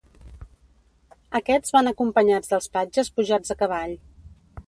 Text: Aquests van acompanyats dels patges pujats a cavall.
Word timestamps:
Aquests 1.39 1.75
van 1.75 1.91
acompanyats 1.91 2.53
dels 2.53 2.69
patges 2.79 3.13
pujats 3.19 3.55
a 3.55 3.59
cavall. 3.63 3.97